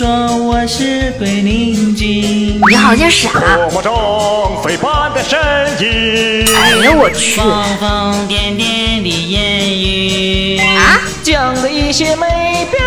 [0.00, 0.08] 说
[0.38, 2.58] 我是鬼灵精。
[2.70, 3.28] 你好像傻。
[3.54, 5.38] 多么中飞般的身
[5.78, 6.46] 影。
[6.56, 7.38] 哎呀，我去！
[7.38, 7.46] 疯
[7.78, 12.82] 疯癫癫的言语啊，讲了一些没边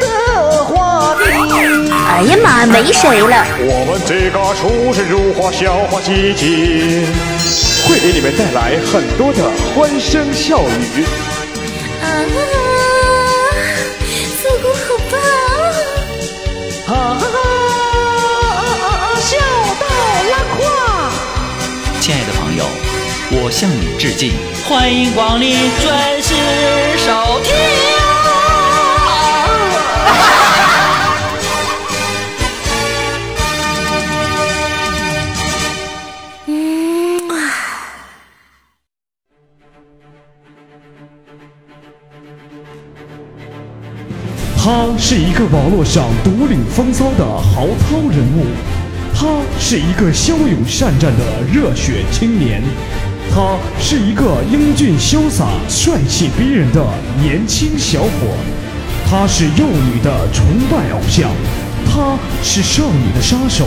[0.00, 1.92] 的话题。
[1.92, 3.46] 哎呀妈，没谁了。
[3.60, 7.06] 我们这个出神入化，笑话集锦，
[7.86, 10.58] 会给你们带来很多的欢声笑
[10.96, 11.04] 语。
[12.02, 12.26] 啊，
[23.32, 24.32] 我向你致敬，
[24.68, 26.34] 欢迎光临准时
[26.98, 27.54] 收听。
[36.46, 37.32] 嗯啊，
[44.58, 48.44] 他是一个网络上独领风骚的豪操人物，
[49.14, 49.28] 他
[49.60, 52.60] 是一个骁勇善战的热血青年，
[53.32, 56.84] 他是一个英俊潇洒、帅气逼人的
[57.22, 58.08] 年轻小伙，
[59.08, 61.30] 他是幼女的崇拜偶像，
[61.86, 63.66] 他是少女的杀手，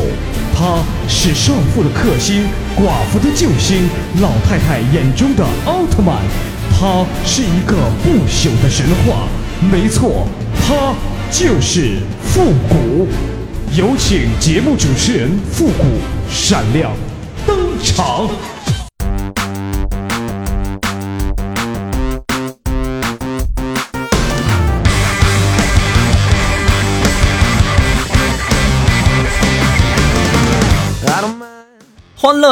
[0.54, 2.44] 他是少妇的克星、
[2.76, 3.90] 寡妇的救星、
[4.22, 6.18] 老太太眼中的奥特曼，
[6.78, 9.28] 他是一个不朽的神话。
[9.72, 10.28] 没错，
[10.60, 10.94] 他
[11.32, 13.08] 就是复古。
[13.78, 15.86] 有请节目主持人复古
[16.30, 16.92] 闪亮。
[17.48, 18.30] 登场。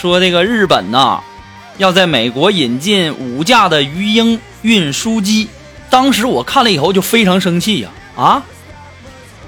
[0.00, 1.18] 说这个日本呐，
[1.76, 5.48] 要在美国引进五架的鱼鹰运输机。
[5.90, 8.44] 当时我看了以后就非常生气呀、啊！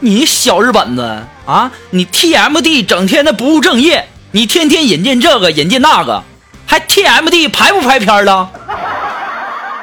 [0.00, 6.24] 你小日本子啊，你 TMD 整天的不务正业，你天天引进这个引进那个，
[6.66, 8.50] 还 TMD 排不排片了？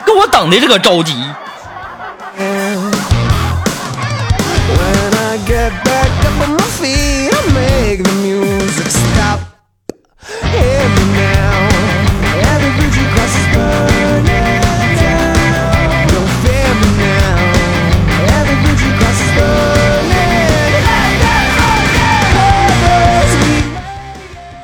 [0.05, 1.13] 给我等的这个着急。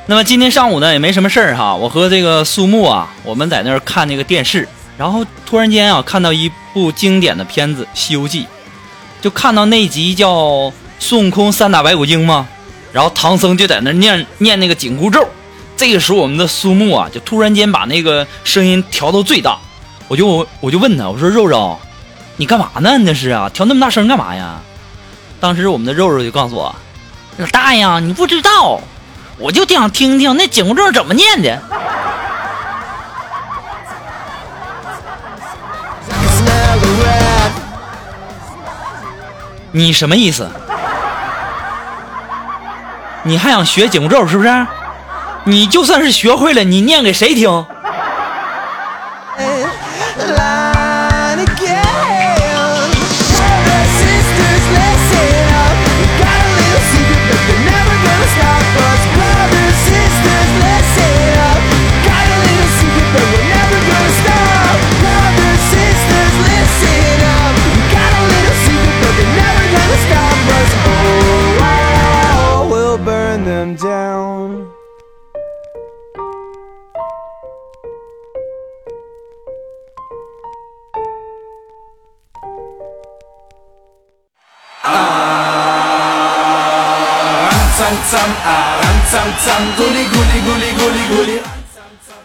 [0.06, 8.42] 那么今天上午呢也没什么事儿哈，我和这个苏木啊，我们在那儿看那个电视，然后突然间啊看到一部经典的片子《西游记》，
[9.22, 12.46] 就看到那集叫孙悟空三打白骨精嘛，
[12.92, 15.26] 然后唐僧就在那念 念那个紧箍咒，
[15.74, 19.58] 这个时候我们的苏木啊就突然间把那个声音调到最大，
[20.08, 21.78] 我就我就问他，我说肉肉，
[22.36, 22.98] 你干嘛呢？
[22.98, 24.60] 那是啊，调那么大声干嘛呀？
[25.40, 26.74] 当时我们的肉肉就告诉我，
[27.38, 28.78] 老大呀，你不知道。
[29.38, 31.60] 我就想听听那紧箍咒怎么念的。
[39.72, 40.48] 你什么意思？
[43.24, 44.66] 你还想学紧箍咒是不是？
[45.44, 47.66] 你就算是学会了，你念给谁听？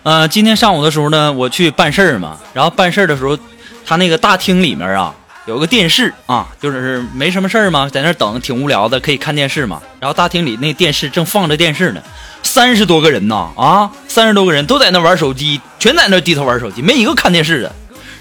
[0.04, 3.38] 呃，今天上午的时候呢，我去办事儿嘛，然后办事儿的时候，
[3.86, 5.14] 他那个大厅里面啊
[5.46, 9.82] 有个电视啊，就是没什么事儿嘛，在那等挺无聊的，可以看电视嘛。
[10.00, 12.02] 然后大厅里那电视正放着电视呢，
[12.42, 17.76] 三十多个人呐啊，三十多个人都在那玩手机，全在那低头玩手机，没一个看电视的。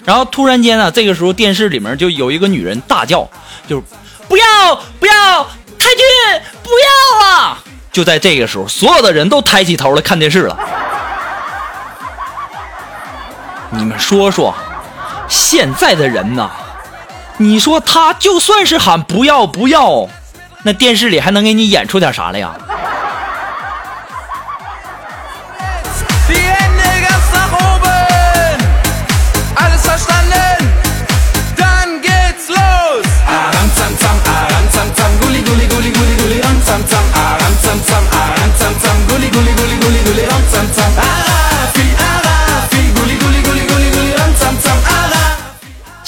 [0.04, 3.28] 然后突然间呢，这个时候电视里面就有一个女人大叫，
[3.68, 3.82] 就是
[4.26, 4.44] 不要
[4.98, 5.48] 不要
[5.88, 6.04] 太君，
[6.62, 7.58] 不要啊！
[7.90, 10.54] 就在这个时候，所有的人都抬起头来看电视了。
[13.70, 14.54] 你们说说，
[15.28, 16.50] 现在的人呐，
[17.38, 20.06] 你说他就算是喊不要不要，
[20.62, 22.54] 那电视里还能给你演出点啥来呀？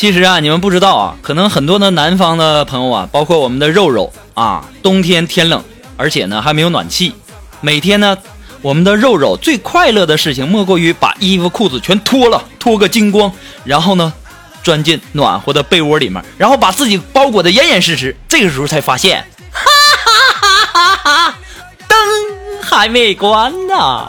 [0.01, 5.63] 其实啊，你们不知道啊，可能很多的南方的朋友啊，包括我们的肉肉啊，冬天天冷，
[5.99, 7.15] 而且呢还没有暖气，
[7.61, 8.17] 每天呢，
[8.63, 13.31] 我们的肉肉最快乐的事情莫过于把衣服裤子全脱了，脱个精光，
[13.63, 14.11] 然后呢，
[14.63, 18.17] 钻进暖和的被窝里面，然后把自己包裹得严严实实。
[18.27, 19.71] 这个时候才发现，哈
[20.07, 21.39] 哈哈哈哈哈，
[21.87, 21.99] 灯
[22.63, 24.09] 还没关呢。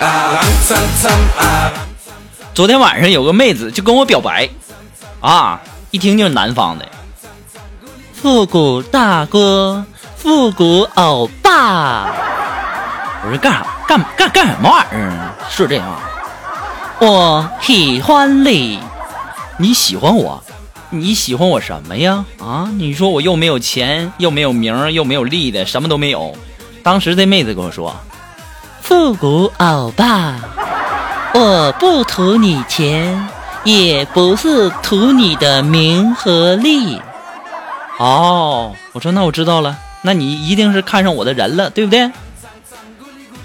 [0.00, 0.40] 啊
[2.54, 4.48] 昨天晚上有个妹子就跟我表白，
[5.20, 5.60] 啊，
[5.90, 6.88] 一听就是南方的，
[8.14, 9.84] 复古大哥，
[10.16, 12.12] 复古欧巴。
[13.22, 13.66] 我说干啥？
[13.86, 15.34] 干干干什么玩意儿？
[15.50, 16.00] 是这样。
[17.00, 18.78] 我喜欢你，
[19.58, 20.42] 你喜欢我？
[20.88, 22.24] 你喜欢我什么呀？
[22.38, 26.34] 啊，你说我又没有钱，又没有名，又没有利的，什么都没有。
[26.82, 27.94] 当时这妹子跟我说
[28.80, 30.36] ：“复古欧巴。”
[31.32, 33.28] 我不图你钱，
[33.62, 37.00] 也不是图你的名和利。
[37.98, 42.10] 哦，我说那我知道了，那你一定是看上我的人了，对不对？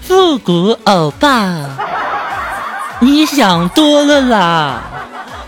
[0.01, 1.57] 复古欧巴，
[2.99, 4.81] 你想多了啦，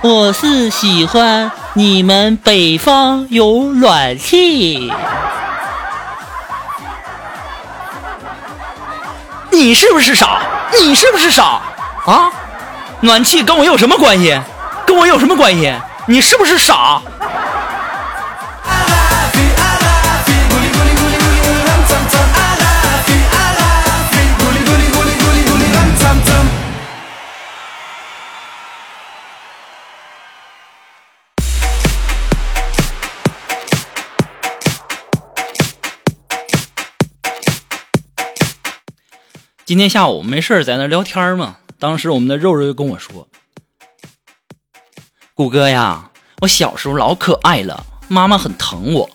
[0.01, 4.91] 我是喜欢你们北方有暖气。
[9.57, 10.39] 你是不是傻？
[10.79, 11.59] 你是不是傻？
[12.05, 12.31] 啊，
[13.01, 14.39] 暖气跟我有什么关系？
[14.85, 15.73] 跟我有什么关系？
[16.05, 17.01] 你是不是傻？
[39.67, 43.27] 今天下午没事儿在那聊天嘛，当时我们的肉肉就跟我说
[45.35, 46.09] ：“谷哥呀，
[46.39, 49.09] 我小时候老可爱了，妈妈很疼我。”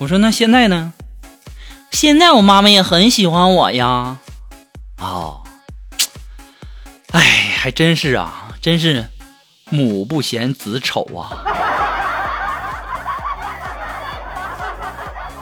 [0.00, 0.94] 我说：“那现在呢？”
[1.92, 4.16] 现在我妈妈也很喜欢我呀。
[4.96, 5.42] 哦，
[7.12, 7.20] 哎，
[7.58, 9.10] 还真是啊，真是
[9.68, 11.44] 母不嫌子丑啊。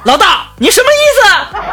[0.02, 1.67] 老大，你什么意思？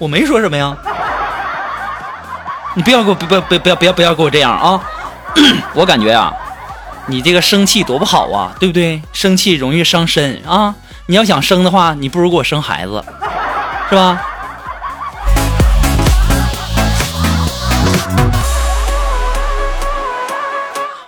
[0.00, 0.74] 我没说什么呀，
[2.74, 4.80] 你不要给我不不不不要不要不要给我这样啊！
[5.76, 6.32] 我感觉啊，
[7.04, 9.02] 你这个生气多不好啊，对不对？
[9.12, 10.74] 生气容易伤身啊！
[11.04, 13.04] 你要想生的话，你不如给我生孩子，
[13.90, 14.18] 是吧？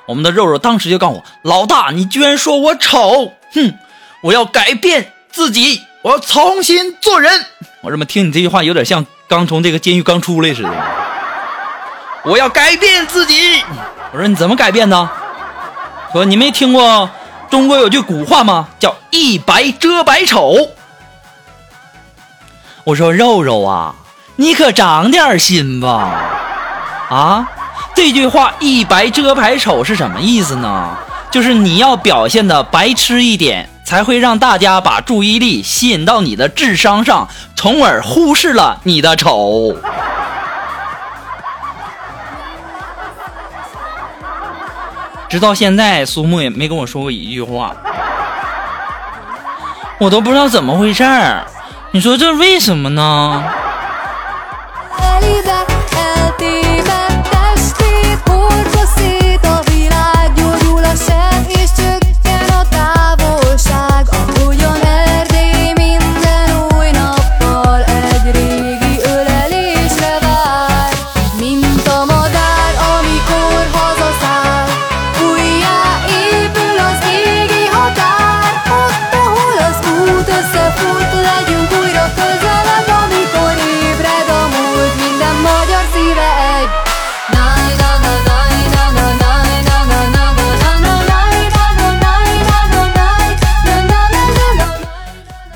[0.05, 3.33] 我们的肉肉当时就告诉我：“老大，你居然说我丑！
[3.55, 3.73] 哼，
[4.21, 7.47] 我要改变自己，我要重新做人。”
[7.81, 10.71] 我怎么听你这句话，有点像刚从这个监狱刚出来似的。
[12.25, 13.63] 我要改变自己。
[14.13, 15.11] 我说你怎么改变呢？
[16.13, 17.09] 说你没听过
[17.51, 18.69] 中国有句古话吗？
[18.79, 20.55] 叫一白遮百丑。
[22.85, 23.95] 我说肉肉啊，
[24.37, 26.13] 你可长点心吧！
[27.09, 27.49] 啊，
[27.95, 30.97] 这句话一白遮百丑是什么意思呢？
[31.31, 39.77] 就是你要表现的白痴一点，才会让大家把注意力吸引到你的智商上，从而忽视了你的丑。
[45.29, 47.77] 直到现在，苏木也没跟我说过一句话，
[49.99, 51.45] 我都不知道怎么回事儿。
[51.91, 53.45] 你说这为什么呢？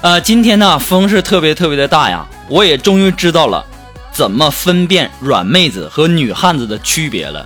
[0.06, 3.66] 呃，今天呢风是特别特别的大呀，我也终于知道了
[4.12, 7.44] 怎么分辨软妹子和女汉子的区别了。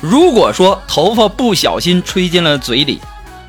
[0.00, 3.00] 如果说头发不小心吹进了嘴里，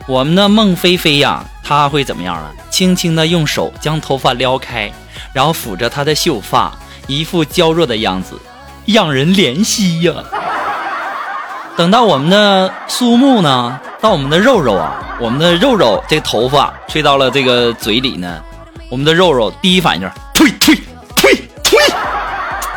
[0.05, 2.51] 我们的孟菲菲呀，她会怎么样啊？
[2.69, 4.91] 轻轻的用手将头发撩开，
[5.33, 6.71] 然后抚着她的秀发，
[7.07, 8.39] 一副娇弱的样子，
[8.85, 10.13] 让人怜惜呀。
[11.75, 18.39] 等到我们的苏木呢，到我们的肉肉啊，我们的肉肉这头发吹到了这个嘴里呢，
[18.91, 20.75] 我们的肉肉第一反应就是退退
[21.15, 21.33] 退
[21.63, 21.79] 退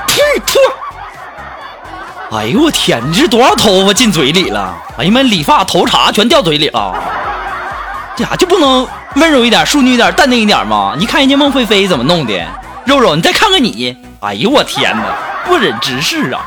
[0.06, 0.62] 退退。
[2.30, 4.76] 哎呦我天，你这多少头发进嘴里了？
[4.97, 6.94] 哎呀妈，理发头茬全掉嘴里了，
[8.14, 10.94] 这啥就不能温柔一点、淑女一点、淡定一点吗？
[10.97, 12.47] 你看人家孟菲菲怎么弄的，
[12.85, 16.47] 肉肉你再看看你，哎呦我天哪，不忍直视啊！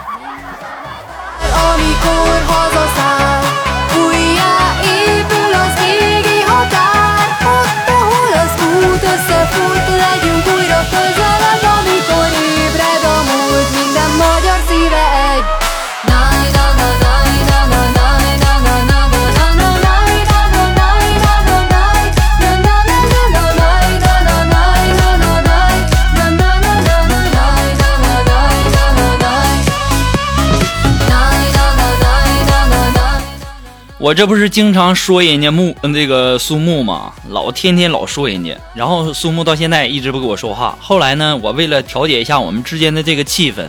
[34.00, 40.78] 我这不是经常说人家木嗯这个苏木嘛，老天天老说人家，然后苏木到现在一直不跟我说话。
[40.80, 43.66] 后来呢，我为了调节一下我们之间的这个气氛，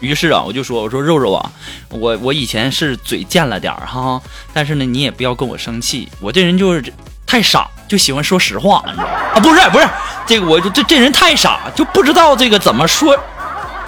[0.00, 1.50] 于是啊，我就说我说肉肉啊，
[1.88, 4.20] 我我以前是嘴贱了点儿哈，
[4.52, 6.92] 但是呢，你也不要跟我生气，我这人就是
[7.26, 9.40] 太傻，就喜欢说实话，你知道吗啊？
[9.40, 9.88] 不是不是，
[10.26, 13.18] 这个我就这这人太傻，就不知道这个怎么说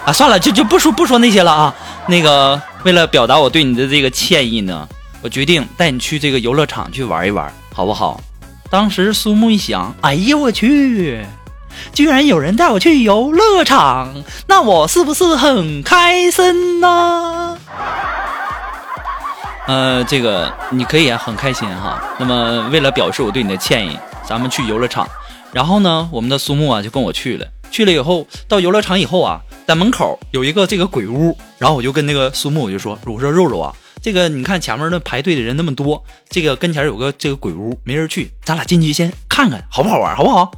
[0.06, 0.12] 啊。
[0.12, 1.74] 算了，就就不说不说那些了啊。
[2.06, 4.88] 那个为了表达我对你的这个歉意呢。
[5.22, 8.20] 我决定带你去这个游乐场去玩一玩，好不好？
[8.68, 11.24] 当时苏木一想，哎呀我去，
[11.92, 14.12] 居然有人带我去游乐场，
[14.48, 17.56] 那我是不是很开心呢？
[19.68, 22.02] 呃，这个你可以啊，很开心哈。
[22.18, 25.08] 那么为了表示我对你的歉意，咱们去游乐场。
[25.52, 27.46] 然后呢，我们的苏木啊就跟我去了。
[27.70, 33.72] 去了以后，到游乐场以后啊，在门口有一个这个鬼屋，然后我就跟那个苏木我就说，我说肉肉啊。
[34.02, 40.50] 这个你看前面那排队的人那么多，这个跟前有个这个鬼屋没人去，咱俩进去先看看好不好玩，好不好？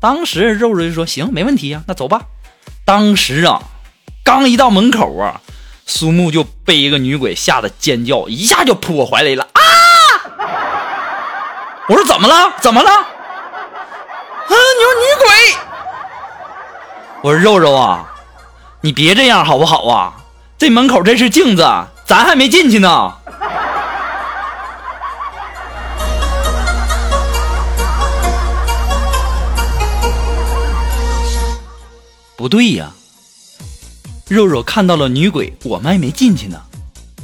[0.00, 2.22] 当时肉肉就说行，没问题呀、那走吧。
[2.86, 3.62] 当时啊，
[4.24, 5.42] 刚一到门口啊，
[5.84, 9.60] 苏木就被一个女鬼吓得尖叫，一下就扑我怀里了啊！
[11.88, 12.54] 我说怎么了？
[12.60, 12.90] 怎么了？
[12.90, 13.04] 啊，
[14.48, 15.28] 你说女鬼！
[17.22, 18.14] 我说肉肉啊，
[18.80, 20.14] 你别这样好不好啊？
[20.56, 21.66] 这门口这是镜子。
[22.08, 23.12] 咱还没进去呢。
[32.34, 32.88] 不对呀，
[34.26, 36.58] 肉肉看到了女鬼，我们还没进去呢。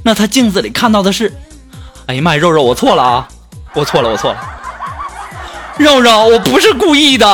[0.03, 1.33] 那他镜子里看到的是……
[2.05, 3.29] 哎呀妈呀，肉肉，我错了啊！
[3.73, 4.38] 我错了，我错了。
[5.79, 7.26] 肉肉，我不是故意的。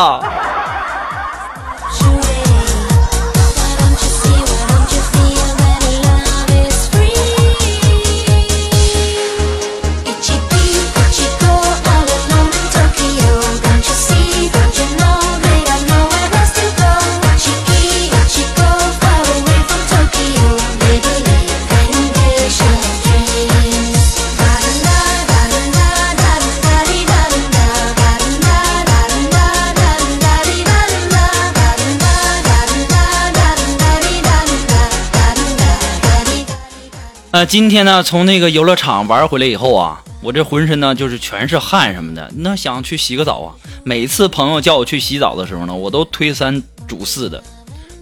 [37.40, 43.54] 呃，今天呢，从那个游乐场玩回来以后啊，我这浑身呢就是全是汗什么的，那想去洗个澡啊。
[43.82, 47.42] 每次朋友叫我去洗澡的时候呢，我都推三阻四的。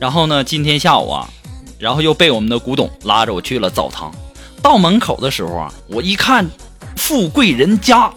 [0.01, 1.29] 然后呢，今天下午啊，
[1.79, 4.11] 然后又被我们的古董拉着我去了澡堂。
[4.61, 6.45] 到门口的时候啊，我一看，
[6.97, 8.11] 富贵人家，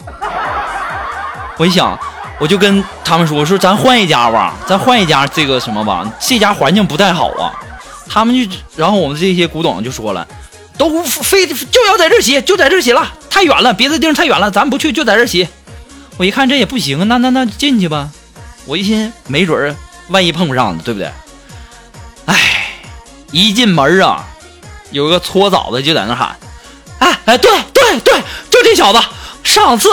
[1.56, 1.96] 我一想，
[2.40, 7.54] 我就跟他们说，我说咱换一家吧，咱换一家这个什么吧，这家环境不太好啊。
[8.08, 10.26] 他们就，然后我们这些古董就说了。
[10.78, 15.48] 都非就要在这洗，就在这洗了，太远了，别的地方太远了，咱不去，就在这洗。
[16.16, 18.10] 我一看这也不行，那那那进去吧。
[18.64, 19.74] 我一寻，没准儿
[20.08, 21.10] 万一碰不上呢，对不对？
[22.26, 22.66] 哎，
[23.30, 24.24] 一进门啊，
[24.90, 26.36] 有个搓澡的就在那喊
[27.00, 29.00] ：“哎哎，对对对，就这小子，
[29.42, 29.90] 上次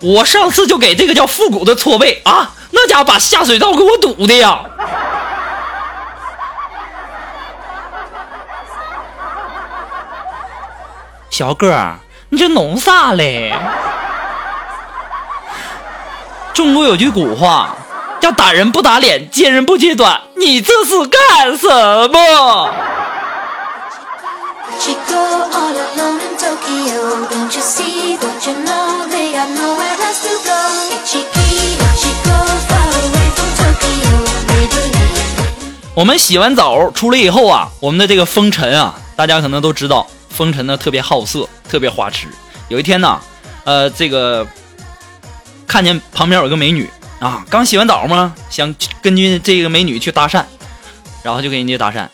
[0.00, 4.62] 我上次就给这个叫复古的搓背啊，那家伙把下水道给我堵的呀。”
[11.38, 13.54] 小哥儿你这弄啥嘞？
[16.52, 17.76] 中国有句古话
[18.18, 21.68] 叫打人不打脸揭人不揭短你这是干什
[22.08, 22.18] 么？
[35.94, 40.04] 我们洗完澡出来以后啊我们的这个风尘啊大家可能都知道
[40.38, 42.28] 风尘呢特别好色，特别花痴。
[42.68, 43.20] 有一天呢，
[43.64, 44.46] 呃，这个
[45.66, 50.44] 看见旁边有个美女啊，刚洗完澡嘛，想根据这个美女去搭讪，
[51.24, 52.06] 然后就跟人家搭讪，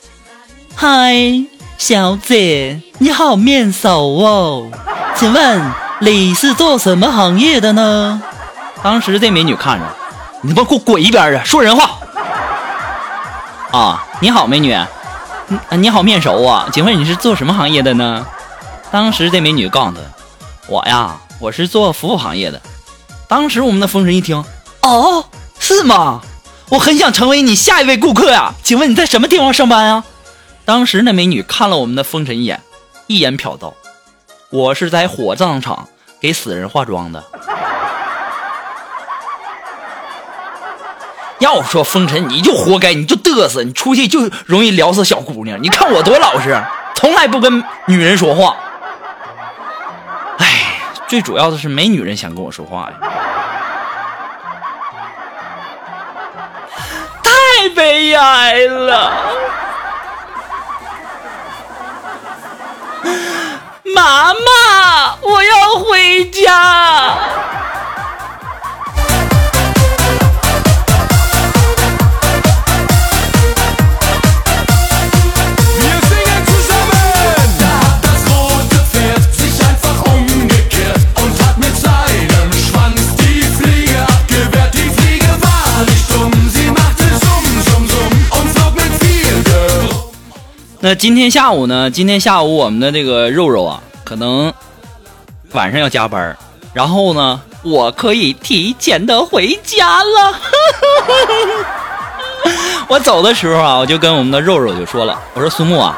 [0.75, 1.45] 嗨，
[1.77, 4.71] 小姐，你好面熟哦，
[5.15, 5.63] 请问
[6.01, 8.23] 你是做什么行业的呢？
[8.83, 9.85] 当时这美女看着，
[10.41, 11.99] 你他妈给我滚一边去，说人话。
[13.71, 14.75] 啊，你好，美女，
[15.77, 18.27] 你好面熟啊，请问你是做什么行业的呢？
[18.91, 20.01] 当时这美女告诉他，
[20.69, 22.61] 我呀，我是做服务行业的。
[23.29, 24.45] 当时我们的风神一听，
[24.83, 25.25] 哦，
[25.59, 26.23] 是吗？
[26.71, 30.05] 我很想成为你下一位顾客呀，请问你在什么地方上班啊？
[30.65, 32.63] 当时那美女看了我们的风神一眼，
[33.07, 33.75] 一眼瞟到，
[34.51, 35.89] 我是在火葬场
[36.21, 37.23] 给死人化妆的。
[41.55, 45.63] 要说风尘，你就活该，你就嘚瑟，你出去就容易撩死小姑娘。
[45.63, 46.61] 你看我多老实，
[46.97, 48.57] 从来不跟女人说话。
[50.39, 52.97] 哎，最主要的是没女人想跟我说话呀，
[57.23, 59.13] 太悲哀了。
[63.95, 67.15] 妈妈，我要回家。
[90.87, 91.91] 那今天下午呢？
[91.91, 94.53] 今天下午我们的这个肉肉啊，可能
[95.53, 96.37] 晚上要加班，
[96.75, 100.39] 然后呢，我可以提前的回家了。
[102.87, 105.97] 我走的时候啊，我就跟我们的肉肉就说了，我说苏木啊，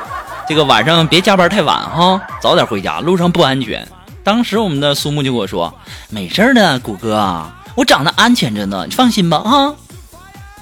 [0.48, 3.84] 这个晚上别加班太晚哈，早点回家，路上不安全。
[4.22, 5.74] 当时我们的苏木就跟我说，
[6.10, 9.74] 没事的，谷哥啊，我长得安全着呢，你放心吧啊。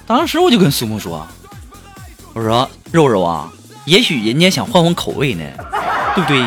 [0.07, 1.27] 当时我就跟苏木说，
[2.33, 3.51] 我说肉肉啊，
[3.85, 5.45] 也许人家想换换口味呢，
[6.15, 6.39] 对不对？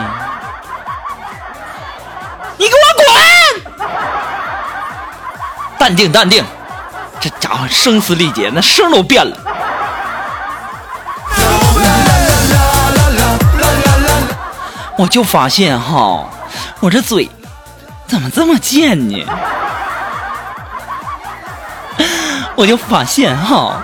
[2.57, 3.77] 你给我滚！
[5.77, 6.43] 淡定淡定，
[7.19, 9.37] 这家伙声嘶力竭，那声都变了。
[14.97, 16.27] 我就发现哈，
[16.79, 17.29] 我这嘴
[18.07, 19.23] 怎么这么贱呢？
[22.55, 23.79] 我就发现哈，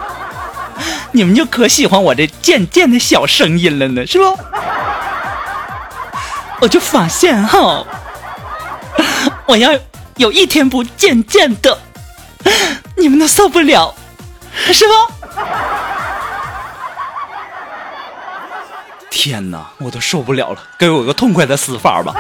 [1.14, 4.38] 你们就可喜欢我这贱贱的小声音了呢，是不？
[6.60, 7.86] 我就发现哈，
[9.46, 9.78] 我要
[10.18, 11.78] 有一天不渐渐的，
[12.98, 13.94] 你们都受不了，
[14.72, 14.94] 是不？
[19.10, 22.16] 天哪，我都受不了了，给我个痛快的死法吧！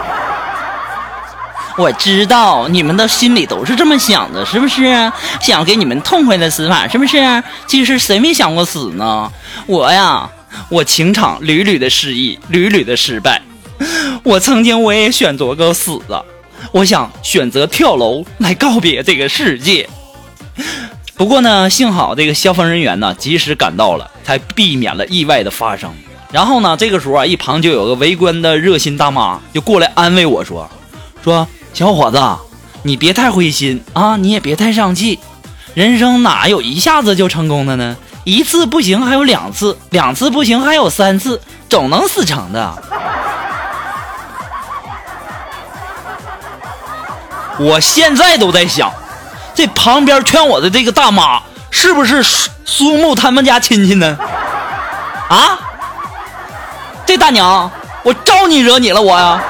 [1.77, 5.11] 我知道你们的心里都是这么想的，是不是？
[5.41, 7.43] 想给你们痛快的死法，是不是？
[7.65, 9.31] 其实谁没想过死呢？
[9.65, 10.29] 我呀，
[10.69, 13.41] 我情场屡屡的失意，屡屡的失败。
[14.23, 16.21] 我曾经我也选择过死啊，
[16.71, 19.89] 我想选择跳楼来告别这个世界。
[21.15, 25.91] 不过呢，幸好这个消防人员呢及时赶到了，才避免了意外的发生。
[26.31, 30.69] 然后呢，这个时候啊，一旁就有个围观的热心大妈就过来安慰我说
[31.23, 32.21] ：“说小伙子，
[32.83, 35.19] 你别太灰心啊，你也别太丧气，
[35.73, 37.97] 人生哪有一下子就成功的呢？
[38.25, 42.73] 一次不行还有两次，两次不行还有三次，总能死成的。”
[47.57, 48.91] 我现在都在想，
[49.55, 54.15] 这旁边劝我的这个大妈是不是苏苏木他们家亲戚呢？
[55.27, 55.57] 啊？
[57.05, 57.71] 这大娘，
[58.03, 59.41] 我招你惹你了我呀？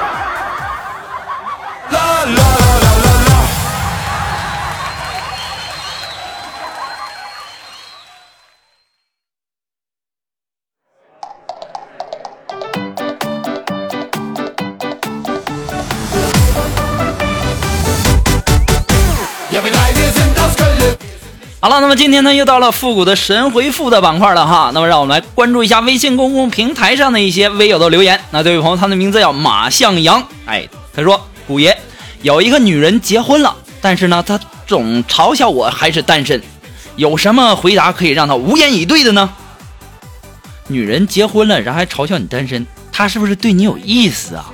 [21.64, 24.70] 好了，那么今天呢，又到了复古的神回复的板块了哈。
[24.74, 28.20] 那么让我们来关注一下微信公共平台上的一些微友的留言。
[28.32, 31.74] 那这位朋友，他的名字叫马向阳，哎，他说：“古爷，
[32.20, 36.42] 有一个女人结婚了，但是呢，她总嘲笑我还是单身。
[36.96, 39.30] 有什么回答可以让他无言以对的呢？
[40.66, 44.44] 女人结婚了，然后还嘲笑你单身，她是不是对你有意思啊？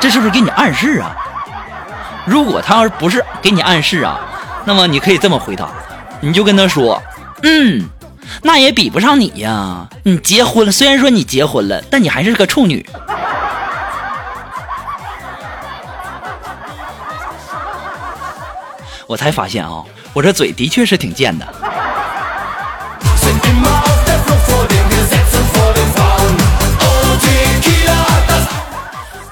[0.00, 1.14] 这是不是给你暗示啊？
[2.24, 4.18] 如果她要是不是给你暗示啊，
[4.64, 5.70] 那么你可以这么回答，
[6.24, 7.02] 你就跟他说，
[7.42, 7.88] 嗯，
[8.42, 9.88] 那也比不上你呀。
[10.04, 12.86] 你结婚了，虽然说你结婚了，但你还是个处女。
[19.08, 19.82] 我才发现啊，
[20.14, 21.46] 我这嘴的确是挺贱的。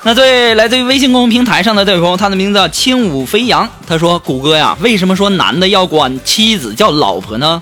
[0.02, 3.68] 那对来自于微信公众平台上的这位朋友，他的名字叫轻舞飞扬。
[3.86, 7.60] 他说：“谷歌呀，为什么说男的要管妻子叫老婆呢？”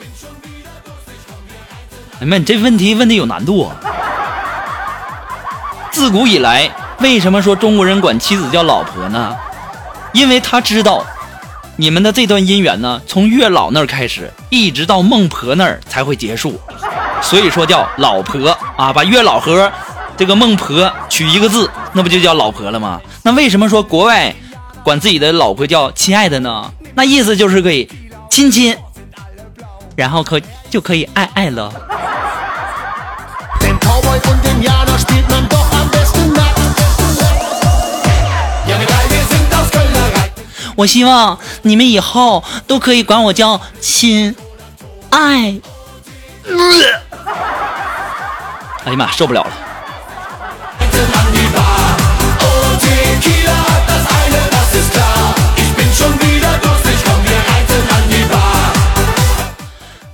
[2.23, 3.75] 哎妈，你这问题问的有难度啊！
[5.91, 6.71] 自古以来，
[7.01, 9.37] 为什么说中国人管妻子叫老婆呢？
[10.13, 11.05] 因为他知道，
[11.75, 16.61] 你们的这段姻缘呢，从月老那儿开始，一直到孟婆那儿才会结束，
[17.21, 19.71] 所以说叫老婆啊，把月老和
[20.17, 23.01] 这个孟婆取一个字，那不就叫老婆了吗？
[23.25, 24.33] 那为什么说国外
[24.85, 26.73] 管自己的老婆叫亲爱的呢？
[26.95, 27.91] 那意思就是可以
[28.31, 28.77] 亲亲
[29.97, 31.73] 然后可就可以爱爱了。
[40.77, 44.37] 我希望你们以后都可以管我叫亲
[45.11, 45.59] 爱。
[48.85, 49.51] 哎呀妈受不了了。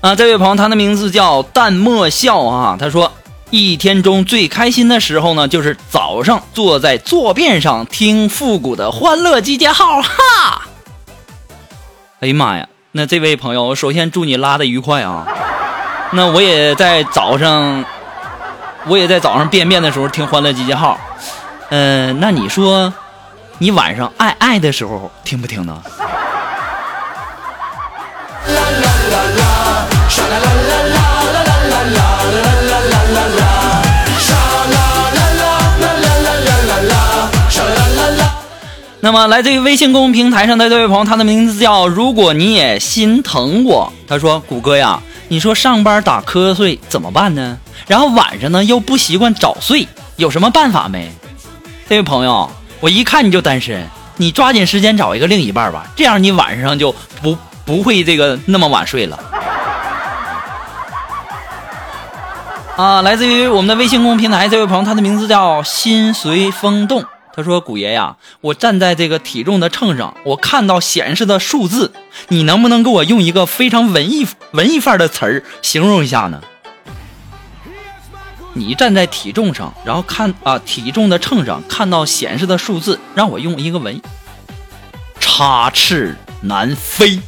[0.01, 2.77] 啊，这位朋友，他的名字叫淡漠笑啊。
[2.79, 3.11] 他说，
[3.49, 10.63] 一天中最开心的时候呢，就是早上坐在坐便上听复古的《欢乐集结号》哈。
[12.21, 12.69] 哎呀妈呀！
[12.93, 15.27] 那这位朋友，首先祝你拉的愉快啊。
[16.11, 17.83] 那我也在早上，
[18.87, 21.01] 我也在早上便便的时候听《欢乐集结号》。
[21.77, 22.95] 嗯、那你说，
[23.59, 25.83] 你晚上爱爱的时候听不听呢？
[39.01, 43.93] 那么，来自于微信公众平台上的这位朋友，他的名字叫“如果你也心疼我”。
[44.07, 47.59] 他说：“谷歌呀，你说上班打瞌睡怎么办呢？
[47.89, 51.11] 然后晚上呢又不习惯早睡，有什么办法没？”
[51.87, 56.91] 这位朋友，我一看你就单身，你抓紧时间找一个另一半吧，这样你晚上就
[57.23, 59.19] 不不会这个那么晚睡了。
[62.77, 67.05] 啊，来自于我们的微信公众平台这位朋友，他的名字叫心随风动。
[67.37, 71.93] 他说：“古爷呀，我站在这个体重的秤上，我看到显示的数字，
[72.29, 76.41] 你能不能给我用一个非常文艺文艺范的词儿形容一下呢？”
[78.57, 84.01] 你站在体重上，然后看啊体重的秤上看到显示的数字，让我用一个文，
[85.19, 87.21] 插翅难飞。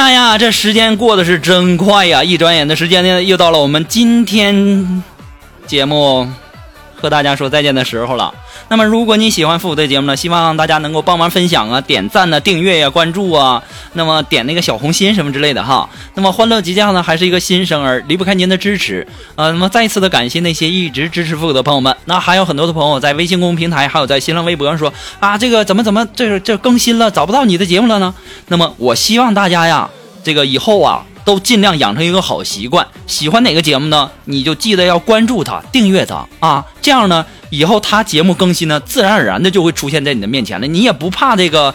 [0.00, 2.24] 妈呀，这时间过得是真快呀！
[2.24, 5.02] 一转眼的时间呢，又到了我们今天
[5.66, 6.26] 节目
[6.96, 8.32] 和大家说再见的时候了。
[8.70, 13.60] 那么，如果你喜欢复古的节目呢，希望大家能够帮忙分享啊、点赞呢、订阅呀、关注啊，
[13.94, 15.90] 那么点那个小红心什么之类的哈。
[16.14, 19.04] 那么，欢乐集结号呢还是一个新生儿，离不开您的支持。
[19.34, 21.96] 呃，那么再次的感谢那些一直支持复古的朋友们。
[22.04, 28.14] 那还有很多的朋友在微信公众平台，还有在新浪微博上说啊，这个怎么怎么这这更新了，找不到你的节目了呢？
[28.46, 29.90] 那么，我希望大家呀，
[30.22, 31.04] 这个以后啊。
[31.24, 34.10] 都尽量养成一个好习惯，喜欢哪个节目呢？
[34.24, 40.66] 你就记得要关注它、订阅它啊，这样呢，以后它节目更新呢，自然而然的就会出现在你的面前了。
[40.66, 41.74] 你也不怕这个，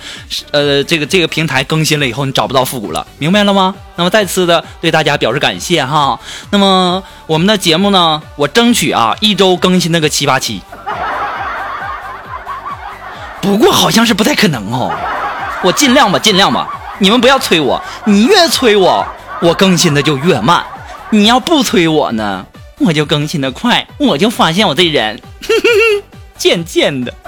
[0.52, 3.74] 呃，这个这个平台更新了以后你找不到复古了，明白了吗？
[3.96, 6.20] 那么再次的对大家表示感谢哈。
[6.50, 10.62] 那么我们的节目呢，我争取啊一周更新那个七八期，
[13.42, 14.92] 不过好像是不太可能哦。
[15.64, 16.68] 我尽量吧，尽量吧。
[17.00, 19.06] 你们不要催我，你越催我，
[19.42, 20.64] 我更新的就越慢。
[21.10, 22.46] 你要不催我呢，
[22.80, 23.88] 我就更新的快。
[23.98, 25.22] 我就发现我这人，
[26.38, 27.14] 贱贱的。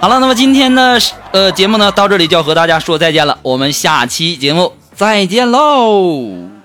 [0.00, 0.98] 好了，那么今天的
[1.32, 3.38] 呃节目呢，到这里就要和大家说再见了。
[3.42, 6.59] 我们下期节目再见喽。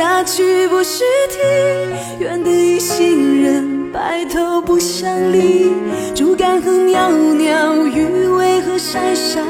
[0.00, 1.38] 起，嫁娶不须啼。
[2.20, 5.74] 愿得一心人，白头不相离。
[6.14, 9.42] 竹竿和袅袅，鱼尾和晒晒。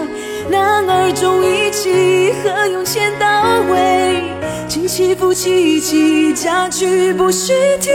[0.51, 4.25] 男儿重义气，何用千刀为？
[4.69, 7.91] 起起伏起起，嫁娶不须啼。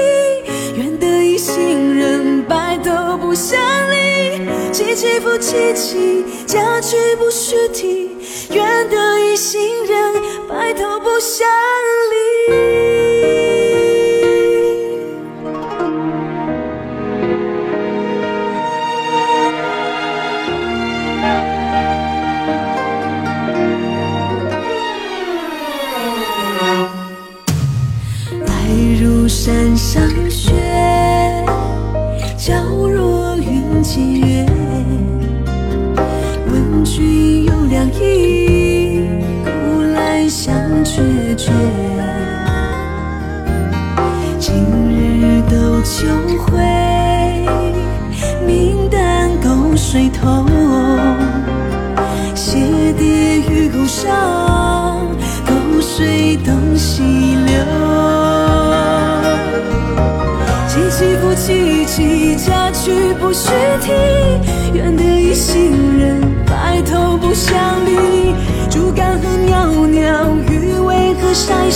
[0.78, 3.60] 愿得一心人，白头不相
[3.92, 4.48] 离。
[4.72, 8.12] 起起伏起起，嫁娶不须啼。
[8.52, 10.14] 愿得一心人，
[10.48, 11.46] 白头不相
[12.12, 12.35] 离。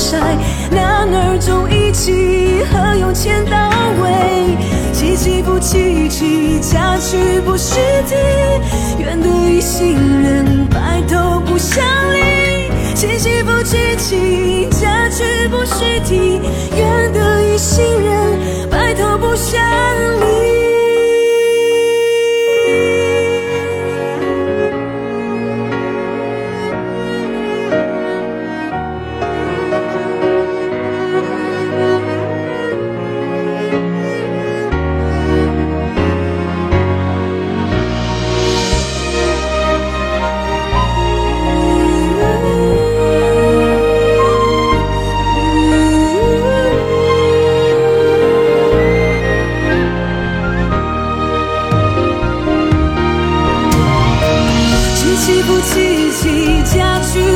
[0.09, 0.17] 晒。
[0.71, 3.69] 男儿重义气，何用钱刀
[4.01, 4.09] 为？
[4.91, 7.75] 起起不起起，家去不须
[8.07, 8.15] 啼。
[8.97, 12.17] 愿得一心人，白头不相离。
[12.95, 16.41] 起起不起起，家去不须啼。
[16.75, 18.08] 愿得一心人，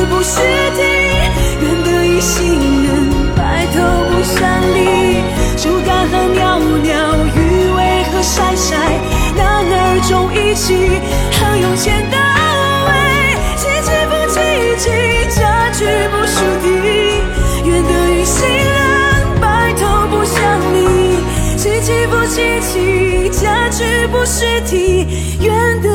[0.06, 0.40] 不须
[0.76, 0.82] 啼。
[1.60, 2.42] 愿得一心
[2.84, 2.90] 人，
[3.36, 4.38] 白头不相
[4.74, 4.78] 离。
[5.56, 6.92] 竹竿和袅袅，
[7.34, 7.38] 鱼
[7.76, 7.78] 尾
[8.10, 8.76] 和晒晒。
[9.36, 11.00] 男儿重义气，
[11.32, 12.16] 何用千刀
[12.88, 12.92] 为？
[13.56, 14.36] 起起伏起
[14.78, 14.84] 起，
[15.34, 15.40] 嫁
[15.72, 15.78] 娶
[16.10, 16.64] 不须啼。
[17.64, 18.70] 愿得一心人，
[19.40, 20.36] 白头不相
[20.72, 20.76] 离。
[21.56, 22.72] 起起伏起起，
[23.30, 25.06] 嫁娶不须啼。
[25.40, 25.88] 愿得，